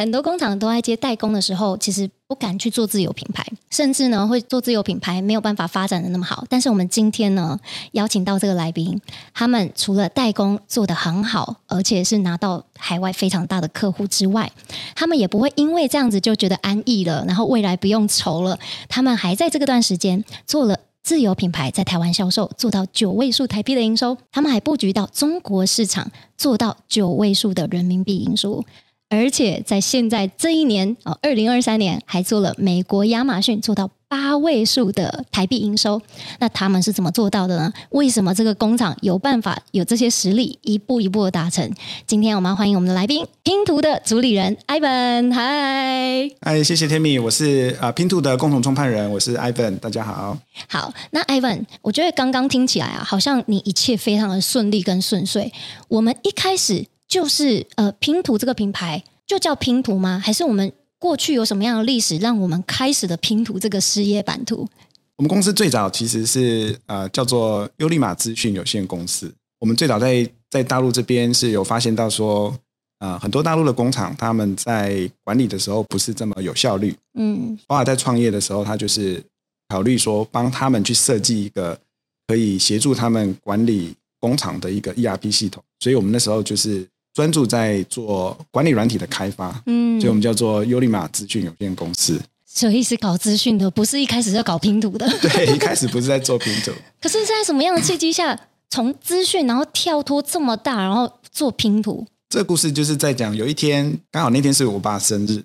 [0.00, 6.42] 很多工厂都在接代工的时候，其实不敢去做自有品牌，甚至呢会做自有品牌没有办法发展的那么好。
[6.48, 7.60] 但是我们今天呢
[7.92, 8.98] 邀请到这个来宾，
[9.34, 14.50] 他们除了代工做得很好，而且是拿到海外非常大的客户之外，
[14.94, 18.58] 他们也不会因为这样子就觉得安逸了，然后未来不用愁了。
[18.88, 28.64] 他们还在这个段时间做了自有品牌，在台湾销售做到九位数台币的营收，他们还布局到中国市场，做到九位数的人民币营收。
[29.10, 36.00] 而且在现在这一年哦，二零二三年还做了美国亚马逊做到八位数的台币营收，
[36.38, 37.72] 那他们是怎么做到的呢？
[37.90, 41.68] 为什么这个工厂有办法有这些实力，一步一步的达成？
[42.06, 50.38] 今天我们要欢迎我们的来宾，拼图的主理人 Ivan，嗨，嗨，谢谢 Tammy，我是啊拼图的共同创办人，我是 Ivan，大家好。
[50.68, 55.52] 好，那 Ivan，我觉得刚刚听起来啊，好像你一切非常的顺利跟顺遂。
[55.88, 56.86] 我们一开始。
[57.10, 60.20] 就是呃，拼图这个品牌就叫拼图吗？
[60.20, 64.68] 还是我们过去有什么样的历史，让我们开始的拼图这个事业版图？
[65.18, 69.32] 我们公司最早其实是呃叫做优利玛资讯有限公司。
[69.60, 72.52] 我们最早在在大陆这边是有发现到说，
[72.98, 76.92] 呃，很多大陆的工厂他们在管理的时候不是这么有效率。
[77.14, 79.22] 嗯，包括在创业的时候，他就是
[79.68, 81.78] 考虑说帮他们去设计一个
[82.26, 85.62] 可以协助他们管理工厂的一个 ERP 系统。
[85.78, 86.84] 所以我们那时候就是。
[87.12, 92.20] 专注在做管理软体的开发，嗯，所以我们叫做优利玛资讯有限公司。
[92.52, 95.08] 所以是搞资讯的，不是一开始就搞拼图的。
[95.22, 96.72] 对，一开始不是在做拼图。
[97.00, 98.38] 可是，在什么样的契机下，
[98.68, 102.04] 从资讯然后跳脱这么大，然后做拼图？
[102.28, 105.42] 这个故事就是在讲，有一天刚好那天是我爸生日，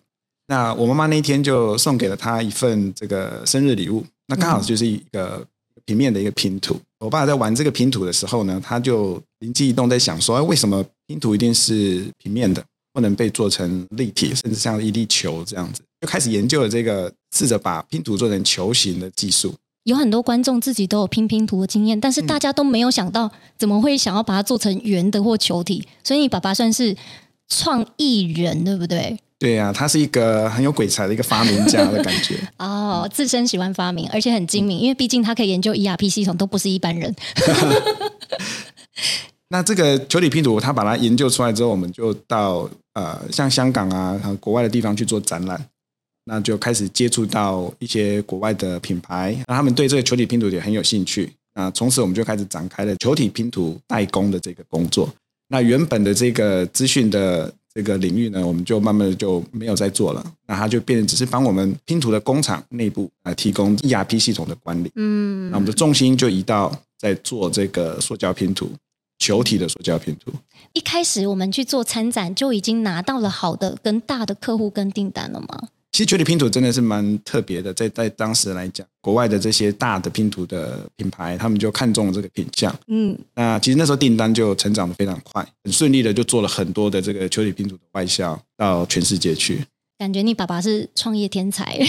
[0.48, 5.46] 那我妈妈那天就送给了他一份这个生日礼物，那刚好就是一个
[5.86, 6.76] 平面的一个拼图。
[7.00, 19.54] 我爸在玩这个拼图的时候呢，他就灵机一动，在想说：“哎，为什么拼图一定是平面的，不能被做成立体，甚至像一粒球这样子？”就开始研究了这个，试着把拼图做成球形的技术。
[19.84, 25.88] 有很多观众自己都有拼拼图的经验，但是大家都没有想到怎么会想要把它做成圆的或球体。
[26.04, 26.96] 所以你爸爸算是
[27.48, 29.18] 创意人，对不对？
[29.38, 37.14] 对呀、啊，他是一个很有鬼才的一个发明家的感觉 哦，自身喜欢发明，而且很精明，嗯、因为毕竟他可以研究 ERP 系统，都不是一般人。
[39.50, 45.64] 那这个球体拼图，他把它研究出来之后，我们就到呃，像香港啊，国外的地方去做展览，
[46.26, 51.32] 那就开始接触到一些国外的品牌，那他们对这个球体拼图也很有兴趣。
[51.54, 55.10] 那从此我们就开始展开了球体拼图代工的这个工作。
[55.48, 57.54] 那原本的这个资讯的。
[57.78, 64.90] 这个领域呢，我们就慢慢的就没有再做了，那它就变成只是帮我们拼图的工厂内部来提供 ERP 系统的管理。
[64.96, 68.72] 嗯，那我们的重心就移到在做这个塑胶拼图，
[69.20, 70.32] 球体的塑胶拼图。
[70.74, 75.70] 一开始我们去做参展，就已经拿到了好的跟大的客户跟订单了吗？
[75.92, 82.78] 其实球体拼图真的是蛮特别的，在在当时来讲，国外的这些大的拼图的品牌，他们就看中了这个品相。
[82.88, 89.64] 嗯，那其实那时候订单就成长的非常快，很顺利的就做了很多的这个球体拼图的外销到全世界去。
[89.98, 91.80] 感觉你爸爸是创业天才，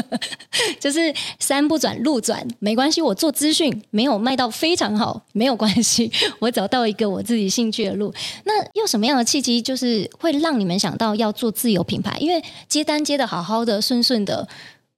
[0.80, 6.10] 就是山不转路转，没关系，我做资讯没有卖到非常好，没有关系，
[6.40, 8.12] 我找到一个我自己兴趣的路。
[8.44, 12.16] 那有什么样的契机，就是会让你们想到要做自有品牌？
[12.18, 14.46] 因为接单接得好好的，顺顺的，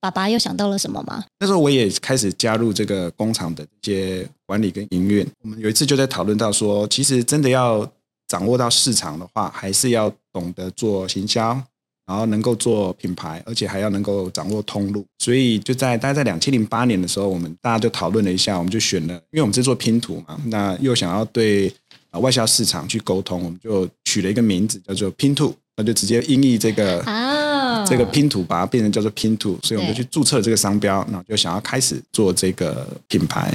[0.00, 1.24] 爸爸又想到了什么吗？
[1.40, 5.26] 那时候我也开始加入这个工厂的一些管理跟营运。
[5.42, 7.90] 我们有一次就在讨论到说，其实真的要
[8.28, 11.60] 掌握到市场的话，还是要懂得做行销。
[12.08, 21.70] 然后能够做品牌，而且还要能够掌握通路，所以就在大概在两千零八年的时候，我们大家就讨论了一下，我们就选了，因为我们是做拼图嘛，那又想要对
[22.10, 33.52] 啊外销市场去沟通，我们就取了一个名字叫做拼图，那就直接音译这个啊这个拼图，把它变成叫做拼图，所以我们就去注册这个商标，然后就想要开始做这个品牌。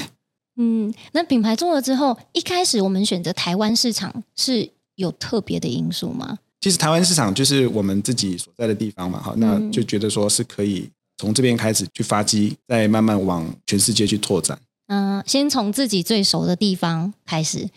[0.58, 6.38] 嗯，那品牌做了之后，一开始我们选择台湾市场是有特别的因素吗？
[6.64, 14.58] 其实台湾市场就是我们自己所在的地方嘛，哈，那就觉得说是可以从这边开始去发迹，再慢慢往全世界去拓展。
[14.88, 17.70] 嗯，先从自己最熟的地方开始。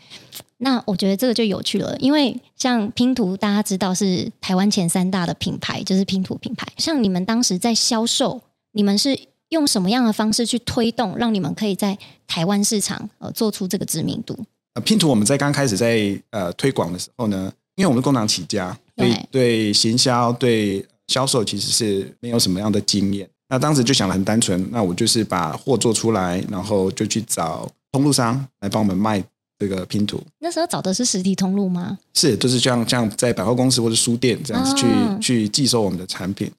[0.58, 6.64] 那我觉得这个就有趣了，因为像拼图，大家知道是台湾前三大的品牌，就是拼图品牌。
[6.76, 8.40] 像你们当时在销售，
[8.70, 9.18] 你们是
[9.48, 11.98] 用什么样的方式去推动，让你们可以在
[12.28, 14.38] 台湾市场呃做出这个知名度？
[14.74, 17.52] 呃，拼图我们在刚开始在呃推广的时候呢。
[17.76, 23.28] 因为我们是工厂起家，所以对行销、对销售其实是没有什么样的经验。
[23.48, 29.22] 那当时就想的很单纯，那我就是把货做出来，然后就去找通路商来帮我们卖
[29.58, 30.20] 这个拼图。
[30.40, 31.98] 那时候找的是实体通路吗？
[32.14, 36.50] 是，就是像像在百货公司或者书店这样子去、哦、去寄售我们的产品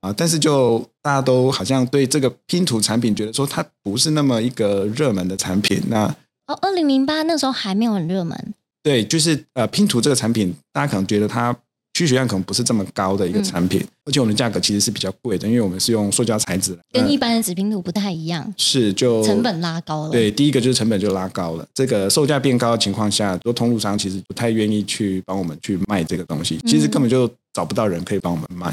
[0.00, 0.12] 啊。
[0.14, 5.80] 但是就大家都好像对这个拼图产品觉得说它不是那么一个热门的产品。
[5.88, 6.04] 那
[6.48, 8.54] 哦，二零零八那时候还没有很热门。
[8.86, 11.54] 对，就是呃拼图这个产品，大家可能觉得它。
[11.96, 18.52] 需求量可能不是这么高的一个产品，嗯、而且我们的价格其实是比较贵的，因为我们是用塑胶材质，跟一般的纸拼图不太一样。
[18.58, 20.10] 是，就成本拉高了。
[20.10, 21.66] 对，第一个就是成本就拉高了。
[21.72, 28.70] 这个售价变高的情况下，多通路商其实不太愿意去帮我们去卖这个东西，其实根本就找不到人可以帮我们卖。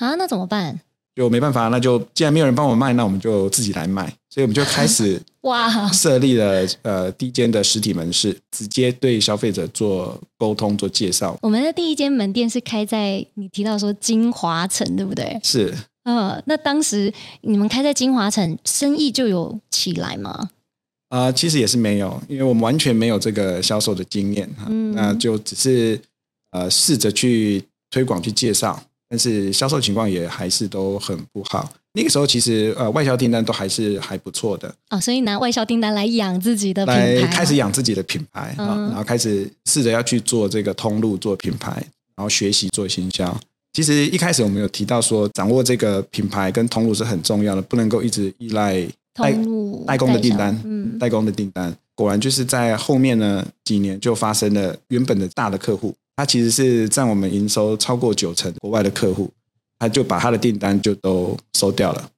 [0.00, 0.80] 嗯、啊，那怎么办？
[1.14, 4.12] 就没办法，那就既然没有人帮我卖，那我们就自己来卖。
[4.30, 11.38] 所以我们就开始 哇，设立了呃第一间的实体门市，直接对消费者做沟通、做介绍。
[11.40, 15.38] 我们的第一间门店是开在你提到说金华城，对不对？
[15.44, 15.72] 是。
[16.02, 17.12] 呃，那当时
[17.42, 20.50] 你们开在金华城，生意就有起来吗？
[21.10, 26.00] 啊、呃，其实也是没有，因为我们完全没有这个销售的经验哈，嗯、那就只是
[26.50, 28.82] 呃试着去推广、去介绍。
[29.08, 31.70] 但是销售情况也还是都很不好。
[31.96, 41.70] 那个时候其实呃外销订单都还是还不错的哦，所以拿外销订单来养自己的品牌，来开始养自己的品牌啊，嗯、然后开始试着要去做这个通路做品牌，
[42.16, 43.38] 然后学习做行销。
[43.72, 48.84] 其实一开始我们有提到说，掌握这个品牌跟通路是很重要的，不能够一直依赖
[49.14, 49.32] 代
[49.86, 51.72] 代工的订单，嗯，代工的订单。
[51.94, 55.94] 果然就是在后面呢几年就发生了原本的大的客户。
[56.16, 59.28] 他其实是占我们营收超过九成，国外的客户，
[59.78, 62.08] 他就把他的订单就都收掉了。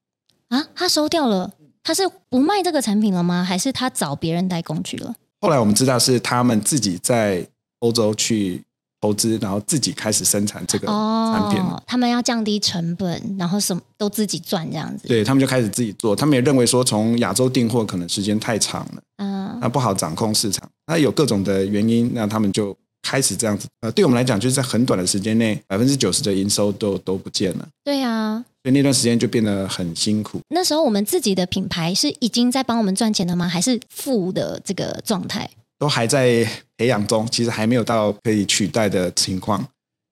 [0.49, 1.51] 啊，他收掉了？
[1.83, 3.43] 他是不卖这个产品了吗？
[3.43, 5.15] 还是他找别人代工去了？
[5.41, 7.47] 后来我们知道是他们自己在
[7.79, 8.63] 欧洲去
[9.01, 11.59] 投资，然后自己开始生产这个产品。
[11.61, 15.09] 哦，他们要降低成本，然后什么都自己赚这样子。
[15.09, 22.77] 对，他们就开始自己做，他们也认为说从亚洲订货可能时间太长了，嗯，那不好掌控市场，那有各种的原因，那他们就。
[23.07, 27.69] 开始这样子，呃，对我们来讲，就是在很短的时间内，百分之九十的营收都都不见了。
[27.85, 30.41] 对啊，所以那段时间就变得很辛苦。
[30.49, 33.47] 那时候我们自己的品牌是已经在帮我们赚钱了吗？
[33.47, 35.49] 还是负的这个状态？
[35.79, 36.45] 都还在
[36.77, 39.65] 培养中，其实还没有到可以取代的情况，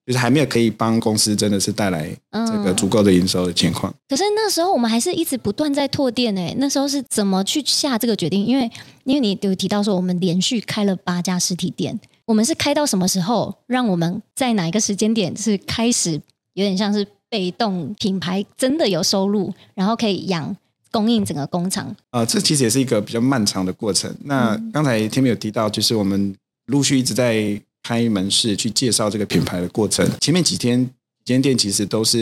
[0.05, 3.91] 就是还没有可以帮公司真的是带来这个足够的营收的情况。
[3.91, 3.95] 嗯。
[4.07, 6.55] 可是那时候我们还是一直不断在拓店诶。
[6.59, 8.45] 那时候是怎么去下这个决定？
[8.45, 8.71] 因为
[9.03, 11.99] 因为你有提到说，我们连续开了八家实体店。
[12.25, 13.55] 我们是开到什么时候？
[13.67, 16.13] 让我们在哪一个时间点是开始
[16.53, 20.55] 有点像是被动品牌，真的有收入，然后可以养
[20.91, 21.85] 供应整个工厂？
[22.09, 24.13] 啊、呃，这其实也是一个比较漫长的过程。
[24.23, 26.35] 那刚才 Tammy 有提到，就是我们
[26.65, 30.09] 陆续一直在开门市去介绍这个品牌的过程。
[30.19, 30.83] 前面几天
[31.23, 32.19] 几间店其实都是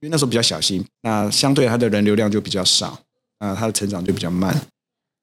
[0.00, 2.98] 因为那时候比较小心，那相对它的人流量就比较少，
[3.38, 4.58] 啊，它的成长就比较慢。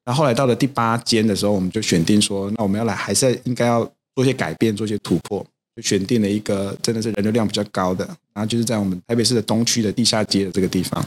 [0.04, 3.90] 那后来到了第八间的时候，我们就选定说，那我们要来还是应该要。
[4.14, 5.44] 做一些改变，做一些突破，
[5.76, 8.04] 就选定了一个真的是人流量比较高的，
[8.34, 11.04] 然后就是在我们台北市的东区的地下街的这个地方，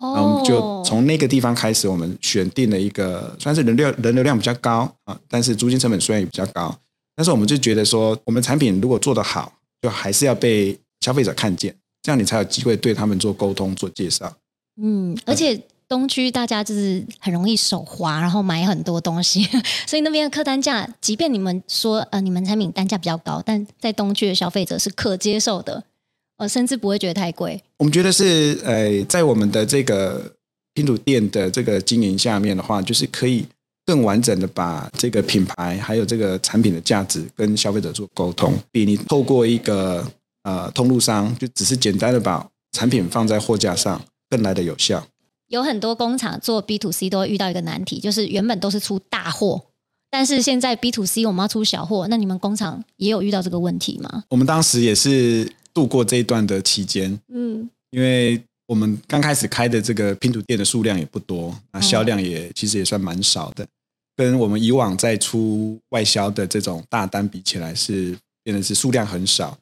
[0.00, 6.76] 然后我们就从那个地方开始，我们选定了一个虽然是人流人流量比较高啊，但是租金成本虽然也比较高，
[7.14, 9.52] 但是我们就觉得说，我们产品如果做得好，
[9.82, 14.36] 就还是要被消费者看见，这样你才有机会对他们做沟通、做介绍。
[14.80, 15.60] 嗯，而且。
[15.88, 19.46] 东区大家就是很容易手滑，然后买很多东西，
[19.86, 25.84] 所以那边的客单价，即便你们说呃你们产品单价比较高，但在东区的消费者是可接受的，
[26.38, 27.62] 呃甚至不会觉得太贵。
[27.78, 30.32] 我们觉得是呃在我们的这个
[30.74, 33.46] 拼图店的这个经营下面的话，就是可以
[33.84, 40.04] 更完整的把这个品牌还有这个产品的价值跟消费者做沟通，比你透过一个
[40.42, 45.06] 呃通路商就只是简单的把产品放在货架上更来的有效。
[45.48, 49.66] 有很多工厂做 B to C 都会遇到一个难题，就是原本都是出大货，
[50.10, 54.24] 但是现在 B to C 我们要出小货，那你们工厂也有遇到这个问题吗？
[54.30, 63.64] 我们当时也是度过这一段的期间，嗯，因为我们刚开始开的这个拼图店的数量也不多，那销量也其实也算蛮少的，
[64.16, 69.56] 跟我们以往在出外销的这种大单比起来，是变得是数量很少。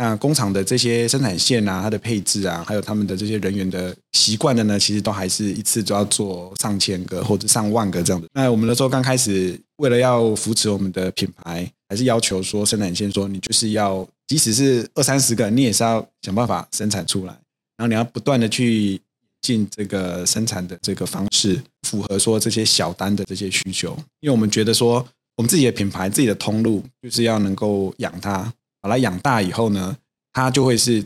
[0.00, 8.28] 那工厂的这些生产线啊，它的配置啊，还有他们的这些人员的习惯的呢，其实都还是一次都要做上千个或者上万个这样子。
[8.32, 17.32] 那我们那时候刚开始，为了要扶持我们的品牌，还是要求说生产线说你就是要，即使是二三十个，你也是要想办法生产出来。
[17.76, 19.00] 然后你要不断的去
[19.42, 23.98] 进这个生产的这个方式，符合说这些小单的这些需求。
[24.20, 25.04] 因为我们觉得说，
[25.36, 28.52] 我们自己的品牌、自己的通路，就是要能够养它。
[28.80, 29.96] 把它养大以后呢，
[30.32, 31.04] 它就会是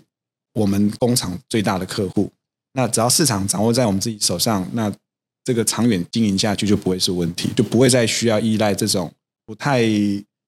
[0.54, 2.30] 我们工厂最大的客户。
[2.74, 4.92] 那只要市场掌握在我们自己手上，那
[5.44, 9.12] 这个长远经营下去就不会是问题，就不会再需要依赖这种
[9.44, 9.82] 不太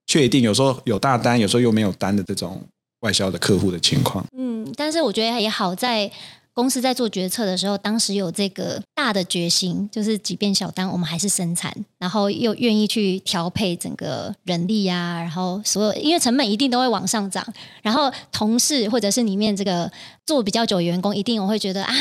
[0.06, 2.62] 确定，有时候有大单，有时候又没有单的这种
[3.00, 4.26] 外销的客户的情况。
[4.36, 6.10] 嗯，但是我觉得也好在。
[6.54, 17.44] 公司在做决策的时候，当时有这个大的决心，就是即便小单，我们还是生产，然后又愿意去调配整个人力啊，然后所有，因为成本一定都会往上涨，
[17.82, 19.90] 然后同事或者是里面这个
[20.24, 21.92] 做比较久员工，一定我会觉得啊，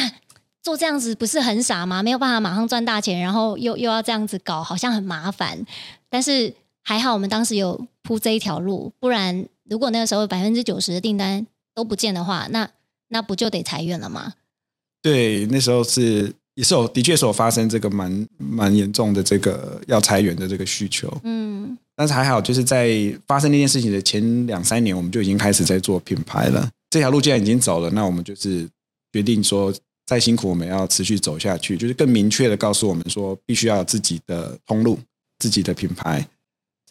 [0.62, 2.04] 做这样子不是很傻吗？
[2.04, 5.66] 没有办法马上赚大钱，然后又又要这样子搞，好像很麻烦。
[6.10, 12.70] 但是还好，我们当时有铺这一条路，不然如果那个时候百分之九十的订单都不见的话，那
[13.08, 14.34] 那不就得裁员了吗？
[15.04, 21.12] 对，那时候是也是有，的确是有发生这个蛮蛮严重的这个要裁员的这个需求。
[21.24, 26.68] 嗯，但是还好，就是在发生那件事情的前两三年，我们就已经开始在做品牌了。
[26.90, 28.66] 这条路既然已经走了，那我们就是
[29.12, 29.74] 决定说，
[30.06, 34.98] 再辛苦我们要持续走下去，就是更明确的告诉我们说，必须要有自己的通路、
[35.40, 36.26] 自己的品牌。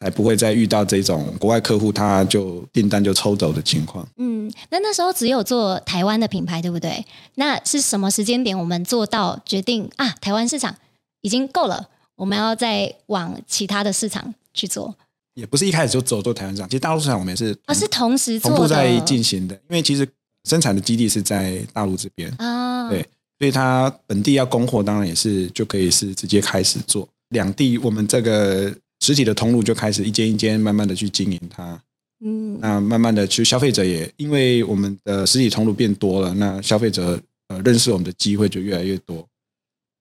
[0.03, 4.05] 才不会再遇到这种国外客户他就订单就抽走的情况。
[4.17, 7.07] 嗯，那那时候只有做台湾的品牌，对不对？
[7.37, 10.09] 那是什么时间点我们做到决定啊？
[10.21, 10.75] 台湾市场
[11.21, 14.93] 已经够了，我们要再往其他的市场去做。
[15.35, 19.55] 也不是一开始就走做台湾市场，其实大陆市场我们也是，啊、哦、是同时同步在进行的。
[19.71, 20.05] 因为其实
[20.51, 23.07] 生产的基地是在大陆这边啊，对，
[23.39, 27.09] 所以它本地要供货，当然也是就可以是直接开始做。
[27.29, 28.75] 两地我们这个。
[29.03, 31.83] 实体的通路就开始一间一间慢慢的去经营它，
[32.25, 39.27] 嗯，那慢慢的，其实消费者也因为我们的实体通路变多了，那消费者呃认识我们的机会就越来越多，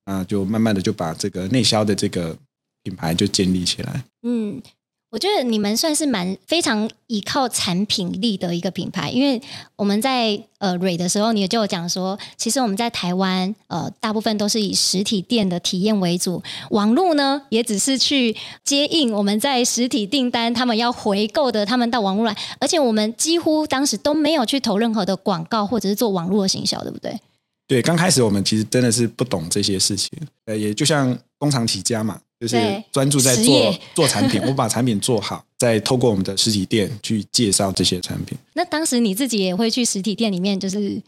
[0.06, 2.38] 那就慢慢的就把这个内销的这个
[2.84, 4.62] 品牌就建立起来，嗯。
[5.12, 9.42] 我觉得你们算是蛮非常依靠产品力的一个品牌，因为
[9.76, 27.20] 我们在呃蕊的时候，你就有讲说，其实我们在台湾呃大部分都是以实体店的体验为主，网络呢也只是去接应我们在实体订单他们要回购的，他们到网络来，而且我们几乎当时都没有去投任何的广告或者是做网络的行销，对不对？
[27.68, 30.10] 对，刚开始我们其实真的是不懂这些事情，
[30.46, 32.18] 呃，也就像工厂起家嘛。
[32.42, 32.58] 就是
[32.92, 38.36] 专注在做做产品，我把产品做好，再透过我们的实体店去介绍这些产品。
[38.54, 41.00] 那当时你自己也会去实体店里面，就是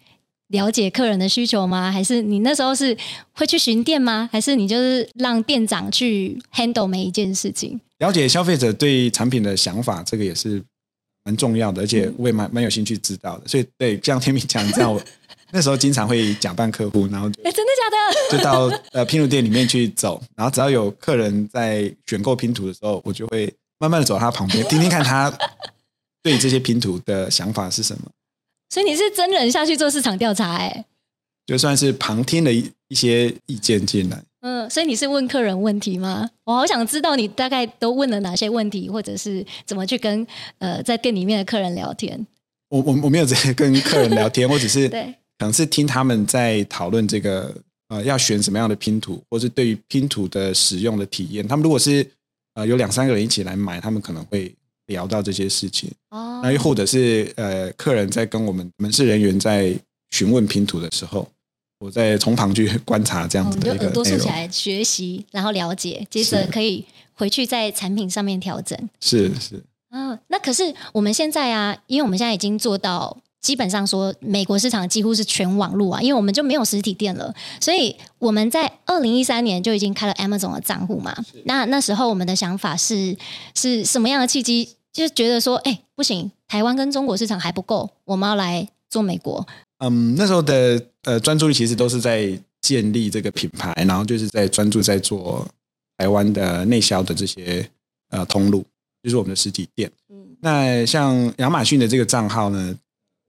[0.50, 1.92] 了解客人的需求吗？
[1.92, 2.96] 还是你那时候是
[3.32, 4.30] 会去巡店吗？
[4.32, 7.82] 还是你就是让店长去 handle 每一件事情？
[7.98, 10.62] 了解消费者对产品的想法，这个也是
[11.24, 13.48] 蛮重要的，而且我也蛮蛮有兴趣知道的。
[13.48, 15.02] 所以，对，像天明讲这样。
[15.54, 18.38] 那时候经常会假扮客户，然后就哎，真的假的？
[18.38, 25.32] 就到呃拼图店里面去走，然后只要有客人在选购拼图的时候，我就会慢慢的走到他旁边， 听听看他
[26.24, 28.10] 对这些拼图的想法是什么。
[28.72, 30.86] 所以你是真人下去做市场调查，哎，
[31.46, 34.24] 就算是旁听了一一些意见进来。
[34.42, 36.28] 嗯，所以你是问客人问题吗？
[36.46, 40.26] 我好想知道你大概都问了哪些问题，或者是怎么去跟
[40.58, 42.26] 呃在店里面的客人聊天。
[42.70, 44.90] 我我我没有直接跟客人聊天， 我只是
[45.44, 45.46] 对。
[45.46, 47.54] 可能是听他们在讨论这个
[47.90, 51.46] 呃要选什么样的拼图，或是对于拼图的使用的体验。
[51.46, 52.10] 他们如果是
[52.54, 55.92] 呃有两三个人一起来买，他们可能会聊到这些事情。
[56.12, 59.78] 哦，那又或者是呃客人在跟我们门市人员在
[60.12, 61.30] 询问拼图的时候，
[61.80, 63.86] 我在从旁去观察这样子的一个内容。
[63.88, 68.80] 耳朵竖起来学习，然后了解，接着可以回去在产品上面调整。
[69.02, 69.62] 是是。
[69.90, 73.18] 啊，那可是我们现在啊，因为我们现在已经做到。
[73.44, 81.14] 基本上说，美国市场几乎是全网路啊，因为我们就没有实体店了，所以我们在二零一三年就已经开了 Amazon 的账户嘛。
[81.44, 83.16] 那那时候我们的想法是
[83.54, 84.70] 是什么样的契机？
[84.94, 89.46] 就是觉得说，哎、欸，不行，台湾跟中国市场还不够，我们要来做美国。
[89.80, 92.32] 嗯，那时候的呃专注力其实都是在
[92.62, 95.46] 建立这个品牌，然后就是在专注在做
[95.98, 97.70] 台湾的内销的这些
[98.12, 98.64] 呃通路，
[99.04, 99.92] 就是我们的实体店。
[100.10, 102.74] 嗯，那像亚马逊的这个账号呢？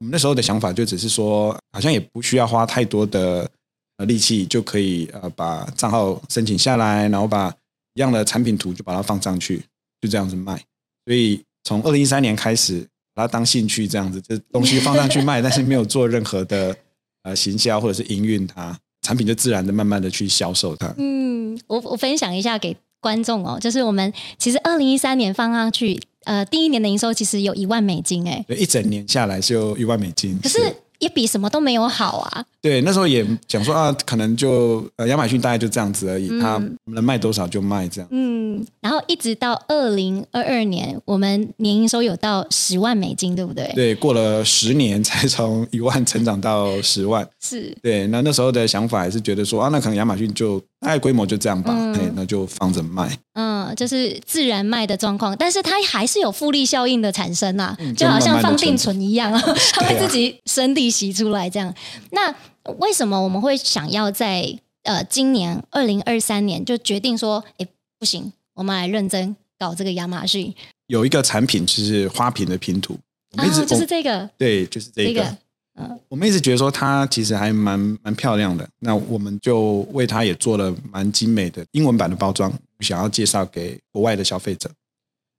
[0.01, 3.49] 我们那时候的想法就只是说，好像也不需要花太多的
[3.97, 7.49] 呃力气，就可以呃把账号申请下来，然后把
[7.95, 9.63] 一样的产品图就把它放上去，
[10.01, 10.61] 就这样子卖。
[11.07, 12.85] 所以从二零一三年开始，
[13.15, 16.77] 把它当兴趣这样子，这东西放上去卖， 但是没有做任何的
[17.23, 20.93] 呃行销或者是营运它，产品就自然的慢慢的去销售它。
[20.99, 26.01] 嗯，我我分享一下给观众哦，就是我们其实二零一三年放上去。
[26.25, 30.59] 呃，第一年的营收其实有一万美金，哎，对，一整年下来是有一万美金，可是
[30.99, 32.45] 也比什么都没有好啊。
[32.63, 38.09] 对，那时候也讲说啊，可能就呃，亚马逊大概就这样子而已，嗯、它能卖多少就卖这样。
[38.11, 43.71] 嗯，然后一直到二零二二年，我们年营收有到十万美金，对不对？
[43.75, 47.29] 对，过了十年才从一万成长到十万。
[47.39, 53.19] 是，对，那那时候的想法还是觉得说啊，那可能亚马逊就大概规模就这样吧，嗯、嘿，那就放着卖。
[53.33, 61.71] 嗯，就是自然卖的状况，但是它还是有复利效应的产生啊，嗯、就好像放定存一样，嗯、它会自己生利息出来这样。
[61.71, 61.75] 啊、
[62.11, 62.35] 那
[62.79, 67.67] 为什么我们会想要在呃今年二零二三年就决定说，哎，
[67.99, 70.55] 不行，我们来认真搞这个亚马逊？
[70.89, 72.99] 有一个产品就是花瓶的拼图，
[73.37, 75.15] 啊，就是这个，对，就是这个。
[75.15, 75.37] 这个
[75.77, 84.71] 嗯，我们一直觉得说它其实还蛮蛮漂亮的，那我们就为它也做了蛮精美的英文版的包装，想要介绍给国外的消费者。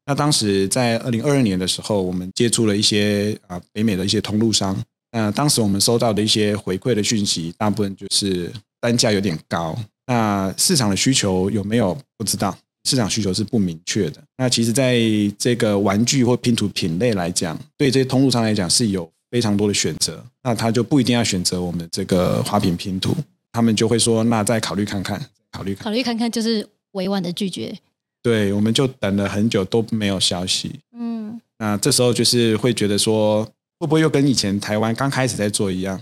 [0.06, 4.78] 那当时在二零二二年的时候，我们接触了一些啊北美的一些通路商，
[5.14, 8.52] 那当时我们收到的一些回馈的讯息，大部分就是
[8.82, 9.74] 单价有点高，
[10.06, 14.22] 那市场的需求有没有不知道，市场需求是不明确的。
[14.38, 15.00] 那其实在
[15.38, 19.10] 这个玩具或拼图品类来讲，对这些通路商来讲是有。
[19.32, 23.16] 非常多的选择，那他就不一定要选择我们这个花瓶拼图，
[23.52, 25.20] 他们就会说，那再考虑看看，
[25.52, 27.78] 考虑考虑看看，就是委婉的拒绝。
[28.22, 30.80] 对，我们就等了很久都没有消息。
[30.98, 33.44] 嗯，那这时候就是会觉得说，
[33.80, 36.02] 会不会又跟以前台湾刚开始在做一样，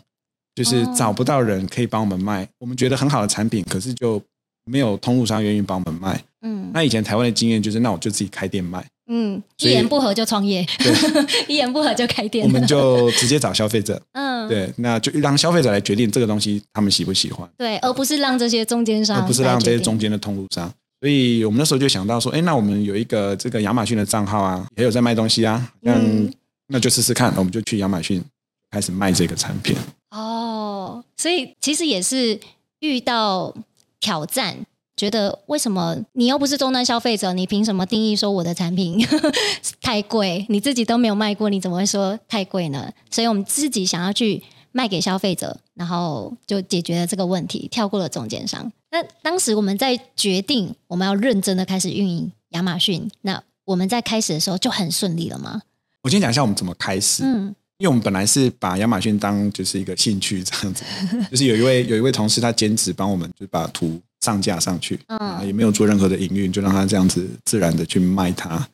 [0.55, 4.21] 就是找不到人可以帮我们卖，我们觉得很好的产品，可是就
[4.65, 6.23] 没有通路商愿意帮我们卖。
[6.43, 8.85] 嗯，那以前台湾的经验就是，那我就自己开店卖。
[9.07, 10.65] 嗯，一言不合就创业，
[11.48, 14.01] 一言不合就开店， 我们就直接找消费者。
[14.13, 17.48] 嗯，对，那就让消费者来决定这个东西他们喜不喜欢。
[17.57, 20.72] 对，而不是让这些中间商，而不是让这些中间的通路商。
[21.01, 26.31] 所以我们那时候就想到说，哎，那我们有一个这个亚马逊的账号啊，也有在卖东西啊，嗯，
[26.67, 28.24] 那就试试看，我们就去亚马逊
[28.72, 29.75] 开始卖这个产品。
[30.12, 32.39] 哦，所以其实也是
[32.79, 33.53] 遇到
[34.00, 34.65] 挑战。
[35.03, 39.05] 觉得为什么你又不是终端消费者，你凭什么定义说我的产品
[39.83, 40.45] 太贵？
[40.48, 42.89] 你自己都没有卖过，你怎么会说太贵呢？
[43.12, 44.41] 所以我们自己想要去
[44.72, 48.72] 卖给消费者，然后就解决了这个问题，跳过了中间商。
[48.91, 55.63] 那当时我们在决定我们要认真的开始运营亚马逊，那我们在开始的时候就很顺利了吗？
[56.03, 57.24] 我先讲一下我们怎么开始。
[57.25, 60.86] 嗯，因为我们本来是把亚马逊当就是一个兴趣这样子，
[61.30, 63.99] 就是有一位有一位同事他兼职帮我们就把图。
[64.23, 64.97] 上架上去，
[65.45, 68.65] 也没有做任何的营运，就让它这样子自然的去卖它。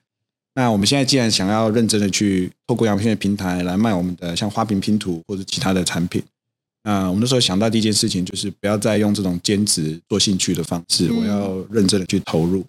[0.53, 6.21] 那我们现在既然想要认真的去透过亚马逊的平台来卖我们的像花瓶拼图或者其他的产品，
[6.83, 12.63] 那我们那时候想到第一件事情就是不要再用这种兼职做兴趣的方式，我要认真的去投入。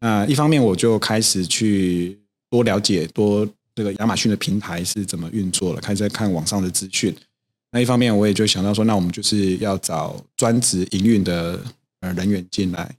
[0.00, 7.14] 那一方面我就开始去多了解多这个亚马逊的平台是怎么运作了，开始在看网上的资讯。
[7.72, 11.60] 那一方面我也就想到说，那我们就是要找专职营运的。
[12.14, 12.94] 人员进来，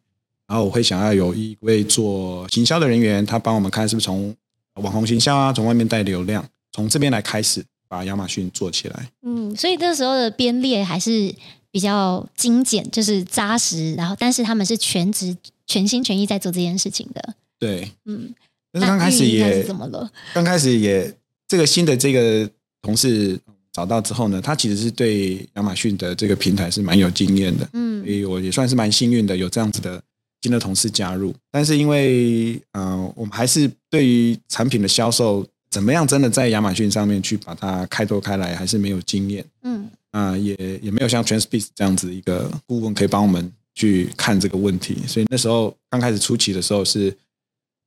[0.48, 4.36] 然后我会想要有一位做行销的人员，他帮我们看是不是从
[4.76, 9.10] 网红行销啊，从外面带流量，从这边来开始把亚马逊做起来。
[9.22, 11.34] 嗯，所以那时候的编列还是
[11.72, 17.34] 比较精简，就是扎实，然后但是他们是全职、全心全意在做这件事情的。
[17.60, 18.34] 对，嗯，
[18.72, 20.10] 但是刚开始也怎么了？
[20.34, 21.14] 刚开始也
[21.48, 22.50] 这个新的这个
[22.82, 23.40] 同事。
[23.78, 30.02] 找到之后呢，他其实是对亚马逊的这个平台是蛮有经验的，嗯，所以我也算是蛮幸运的，有这样子的
[30.42, 31.32] 新的同事加入。
[31.52, 44.98] 但是因为，嗯、呃，我们还是对于产品的销售怎么样，真的在亚马逊上面去把它开拓开来，还是没有经验，嗯，啊、呃，也也没有像 TrendSpeed 这样子一个顾问可以帮我们去看这个问题。
[45.06, 47.16] 所以那时候刚开始初期的时候是，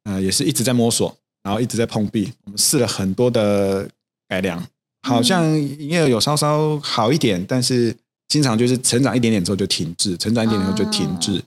[0.05, 3.89] 呃，也是一直在摸索，然后一直在碰壁，我们试了很多的
[4.29, 4.65] 改良。
[5.03, 7.95] 好像营业额有稍稍好一点，但是
[8.29, 11.43] 经常就是成长一点点之后就停滞，成长一点点之后就停滞，哦、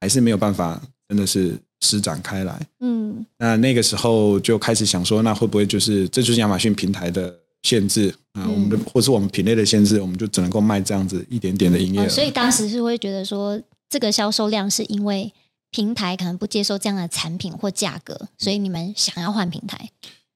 [0.00, 2.60] 还是没有办法，真的是施展开来。
[2.80, 8.44] 嗯，那那个时候就开始想说，那会不会就是这就是亚马逊平台的限制啊？
[8.44, 12.04] 嗯、我们的或是我们品类的限制，我们就只能够卖这样子一点点的营业额。
[12.04, 15.32] 哦、所以当时是会觉得说，这个销售量是因为
[15.70, 19.90] 平台可能不接受这样的产品或价格，所以你们想要换平台。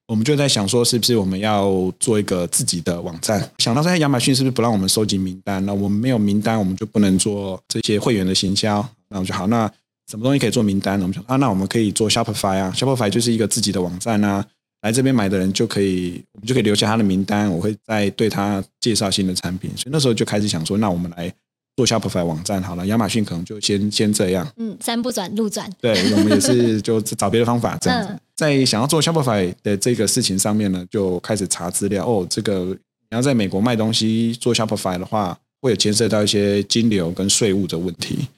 [0.09, 3.51] 我们就在想说，是不是我们要做一个自己的网站？
[3.59, 5.65] 想到说，亚马逊是不是不让我们收集名单？
[5.65, 8.87] 那我们没有名单，我们就不能做这些会员的行销。
[9.09, 9.71] 那我就好，那
[10.11, 11.05] 什么东西可以做名单呢？
[11.05, 14.45] 我们想啊，那我们可以做 Shopify 啊，Shopify 就是一个自己的网站啊，
[14.83, 19.71] 来这边买的人就可以，我们就可以留下他的名单，我会再对他介绍新的产品。
[19.77, 21.33] 所以那时候就开始想说，那我们来。
[21.75, 24.47] 做 Shopify 网站好了，亚马逊可能就先先这样。
[24.57, 25.71] 嗯，山不转路转。
[25.81, 28.13] 对，我们也是 就找别的方法这样子。
[28.13, 32.05] 嗯、在想要做 Shopify 的这个事情上面呢，就开始查资料。
[32.07, 38.29] 哦，这个你要在美国卖东西做 Shopify 的话，会有牵涉到一些金流跟税务的问题。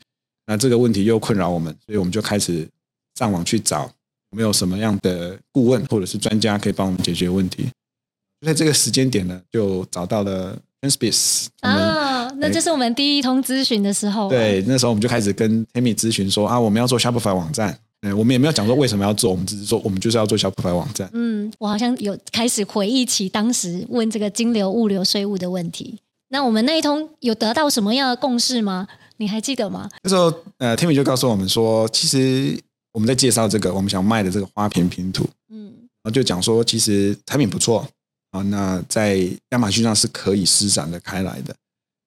[0.46, 2.68] 那这个问题又困扰我们，所以我们就开始
[3.18, 3.90] 上网去找
[4.30, 7.64] 有没有什么样的顾问或者是专家可以帮我们解决问题。
[8.40, 12.13] 就在这个时间点呢，就找到了 TrendSpeed 啊。
[12.38, 14.28] 那这是我们第一通咨询的时候。
[14.28, 17.78] 对，那时候我们就开始跟 Tammy 咨询说啊，我们要做 Shopify 网站。
[18.06, 21.08] 嗯我们也没有讲说为什么要做，我们只是说我们就是要做 Shopify 网站。
[21.14, 25.98] 嗯，我好像有开始回忆起当时问这个金流、物流、税务的问题。
[26.28, 28.86] 那我们那一通有得到什么样的共识吗？
[29.16, 29.88] 你还记得吗？
[30.02, 32.58] 那时候，呃，Tammy 就告诉我们说，其实
[32.92, 37.88] 我们在介绍这个我们想卖的这个花瓶拼图，嗯，然后就讲说，其实产品不错
[38.32, 39.16] 啊，那在
[39.50, 41.54] 亚马逊上是可以施展的开来的。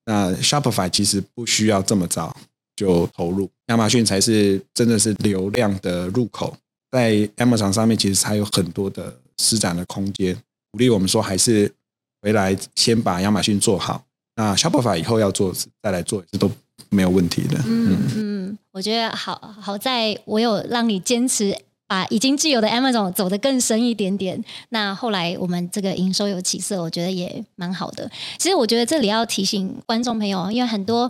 [0.07, 2.33] 那 Shopify 其实不需要这么早
[2.77, 6.55] 就投入，亚马逊才是真的是流量的入口，
[6.89, 10.33] 在 Amazon 上面其实还有很多的施展的空间。
[10.71, 11.69] 鼓励我们说，还是
[12.21, 14.01] 回来先把亚马逊做好，
[14.37, 16.49] 那 Shopify 以后要做再来做，这都
[16.89, 17.59] 没有问题的。
[17.65, 21.53] 嗯嗯，我觉得好好在我有让你坚持。
[21.87, 28.11] 把已经既有的 Amazon 走得更深一点点，那后来我们这个营收有起色，我觉得也蛮好的。
[28.37, 31.09] 其实我觉得这里要提醒观众朋友，因为很多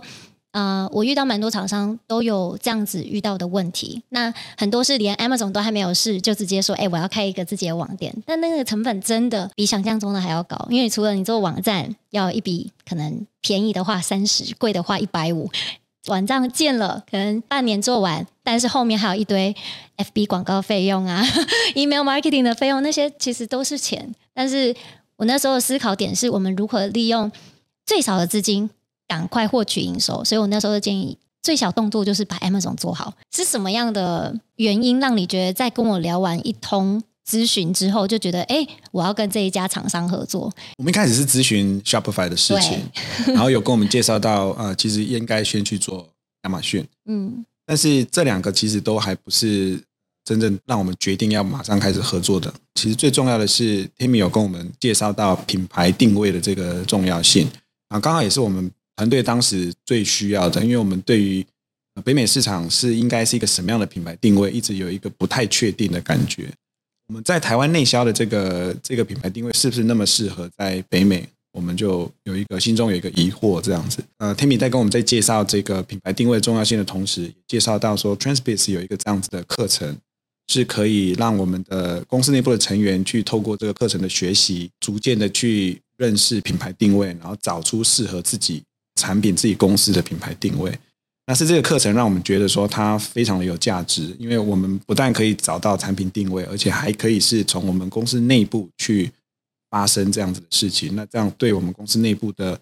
[0.52, 4.02] 呃，我遇到蛮多厂商都有这样子遇到的问题。
[4.08, 15.50] 那很多是连 Amazon 都还没有试，就直接说：“哎，我要开一个自己的网店。”但那个成本真的比想象中的还要高，因为除了你做网站要一笔可能便宜的话三十，贵的话一百五。
[16.08, 19.54] 网站建了，可能半年做完，但是后面还有一堆
[19.96, 21.24] FB 广告费用啊，
[21.74, 24.14] email marketing 的费用，那些其实都是钱。
[24.34, 24.74] 但是
[25.16, 27.30] 我那时候的思考点是我们如何利用
[27.86, 28.68] 最少的资金
[29.06, 33.14] 赶快获取营收，所以我那时候的建议，最小动作就是把 Amazon 做好。
[33.30, 37.02] 是什么样的原因让你觉得在跟我聊完一通？
[37.28, 40.50] 咨询之后就觉得，哎，我要跟这一家厂商合作。
[40.78, 42.80] 我们一开始是咨询 Shopify 的事情，
[43.34, 46.08] 然后有跟我们介绍到，呃，其实应该先去做
[46.44, 46.82] 亚马逊。
[47.04, 49.78] 嗯，但是这两个其实都还不是
[50.24, 52.52] 真正让我们决定要马上开始合作的。
[52.74, 57.46] 其实最重要的是，Timmy 有跟我们介绍到品牌定位的这个重要性
[57.88, 61.44] 啊，刚好也是我们团队当时最需要的，因为我们对于
[62.04, 66.48] 北美市场是应该是一个什么样的品牌定位，一直有一个不太确定的感觉。
[67.08, 71.26] 我们在台湾内销的这个这个品牌定位是不是那么适合在北美？
[71.52, 74.04] 我们就有一个心中有一个疑惑这样子。
[74.18, 79.96] 呃，Tammy 在跟我们在介绍这个品牌定位重要性的同时，也介绍到说 Transpace 有一个这样子的课程，
[80.48, 88.62] 是可以让我们的公司内部的成员去透过这个课程的学习，逐渐的去认识品牌定位，然后找出适合自己
[88.96, 90.78] 产品、自己公司的品牌定位。
[91.28, 99.12] 那是这个课程让我们觉得说它非常的有价值，因为我们不但可以找到产品定位，而且还可以是从我们公司内部去
[99.68, 100.96] 发生这样子的事情。
[100.96, 102.58] 那这样对我们公司内部的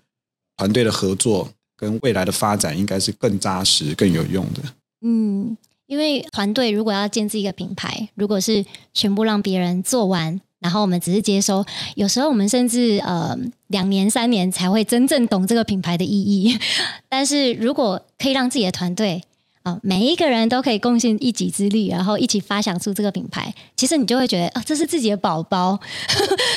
[0.57, 4.63] 团队的合作跟未来的发展，应该是更扎实、更有用的。
[5.03, 10.41] 嗯，因为团队如果要建置一个品牌，如果是全部让别人做完。
[10.61, 11.65] 然后我们只是接收，
[11.95, 13.37] 有时候我们甚至呃
[13.69, 16.59] 两年三年才会真正懂这个品牌的意义。
[17.09, 19.23] 但是如果可以让自己的团队
[19.63, 25.77] 啊、每一个人都可以贡献一己之力，然后一起发想出这个品牌，其实你就会觉得啊、这是自己的宝宝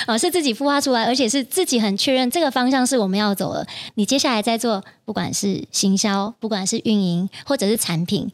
[0.05, 3.65] 啊、 是自己孵化出来，而且是自己很确认这个方向是我们要走的。
[3.95, 8.31] 你接下来在做，不管是行销，不管是运营，或者是产品，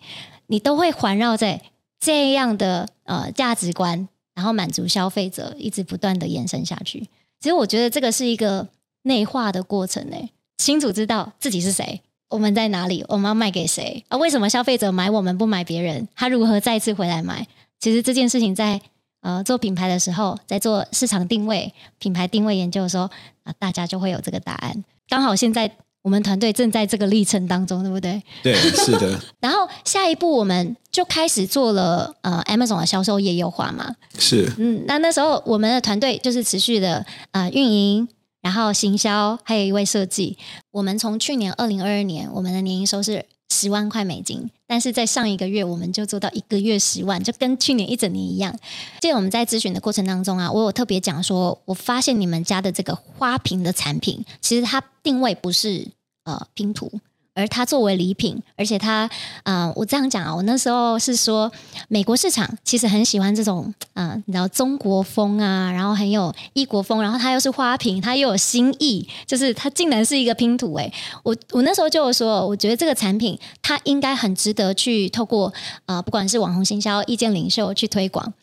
[0.47, 1.62] 你都会环绕在
[1.97, 4.10] 这样的呃价值观。
[4.36, 7.00] 然后满足消费者，一直不断的延伸下去。
[7.39, 8.67] 其实我觉得这个是一个
[9.04, 10.17] 内化的过程呢，
[10.58, 14.17] 清楚知道自己是谁，我们在哪里，我们要卖给谁啊？
[14.17, 16.08] 为什么消费者买我们不买别人？
[16.15, 17.48] 他如何再次回来买？
[17.80, 18.82] 其实这件事情在
[19.21, 23.10] 呃做品牌的时候，在做市场定位、品牌定位研究的时候
[23.43, 24.84] 啊，大家就会有这个答案。
[25.08, 25.71] 刚好现在。
[26.06, 28.22] 我们团队正在这个历程当中，对不对？
[28.44, 29.20] 对，是的。
[29.41, 33.96] 然后下一步我们就开始做了呃，Amazon 的销售业优化嘛。
[34.20, 34.48] 是。
[34.60, 38.08] 嗯，那那时候我们的团队就是持续的呃运营，
[38.44, 40.38] 然后行销，还有一位设计。
[40.70, 48.58] 我们从去年二零二二年，我们的年营收是十万块美金，但是在上一个月我们就做到一个月十万，就跟去年一整年一样。
[48.99, 55.88] 这我们在咨询的过程当中啊，我有特别讲说，我发现你们家的这个花瓶的产品，其实它定位不是。
[56.27, 56.91] 呃，拼图，
[57.36, 59.02] 而它作为礼品，而且它，
[59.43, 61.52] 啊、呃，我这样讲啊，我那时候是说，
[61.89, 70.91] 美国市场其实很喜欢这种，啊、呃，你知道中国风啊，然后很有异国风，然后它又是花瓶，它又有新意，就是它竟然是一个拼图，诶，
[71.24, 75.48] 我我那时候就有说，我觉得这个产品它应该很值得去透过，
[75.86, 78.34] 啊、呃，不管是网红行销、意见领袖去推广，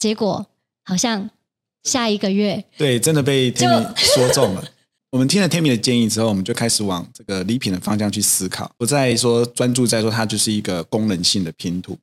[0.00, 0.44] 结果
[0.84, 1.30] 好像
[1.84, 4.64] 下一个月，对，真的被 Tammy 说中了。
[5.12, 11.98] 我们听了 Tammy 的建议之后，我们就开始往这个礼品的方向去思考，不再说专注在说它就是一个功能性的拼图，